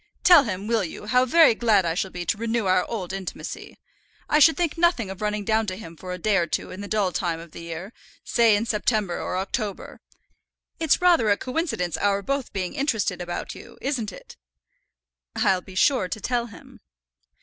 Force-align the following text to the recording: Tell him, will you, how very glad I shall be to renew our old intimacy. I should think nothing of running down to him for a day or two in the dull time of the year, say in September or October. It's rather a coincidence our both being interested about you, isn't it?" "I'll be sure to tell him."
Tell 0.23 0.45
him, 0.45 0.65
will 0.65 0.83
you, 0.83 1.05
how 1.05 1.25
very 1.25 1.53
glad 1.53 1.85
I 1.85 1.93
shall 1.93 2.09
be 2.09 2.25
to 2.25 2.37
renew 2.39 2.65
our 2.65 2.83
old 2.89 3.13
intimacy. 3.13 3.77
I 4.27 4.39
should 4.39 4.57
think 4.57 4.75
nothing 4.75 5.11
of 5.11 5.21
running 5.21 5.45
down 5.45 5.67
to 5.67 5.75
him 5.75 5.95
for 5.95 6.11
a 6.11 6.17
day 6.17 6.37
or 6.37 6.47
two 6.47 6.71
in 6.71 6.81
the 6.81 6.87
dull 6.87 7.11
time 7.11 7.39
of 7.39 7.51
the 7.51 7.61
year, 7.61 7.93
say 8.23 8.55
in 8.55 8.65
September 8.65 9.21
or 9.21 9.37
October. 9.37 10.01
It's 10.79 11.03
rather 11.03 11.29
a 11.29 11.37
coincidence 11.37 11.97
our 11.97 12.23
both 12.23 12.51
being 12.51 12.73
interested 12.73 13.21
about 13.21 13.53
you, 13.53 13.77
isn't 13.79 14.11
it?" 14.11 14.37
"I'll 15.35 15.61
be 15.61 15.75
sure 15.75 16.07
to 16.07 16.19
tell 16.19 16.47
him." 16.47 16.79